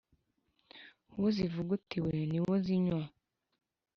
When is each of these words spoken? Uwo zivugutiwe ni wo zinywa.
Uwo 1.15 1.27
zivugutiwe 1.35 2.13
ni 2.31 2.39
wo 2.43 2.53
zinywa. 2.65 3.03